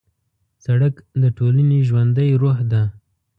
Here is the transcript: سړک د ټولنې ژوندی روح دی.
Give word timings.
سړک 0.63 0.95
د 1.21 1.23
ټولنې 1.37 1.79
ژوندی 1.87 2.29
روح 2.41 2.57
دی. 2.71 2.83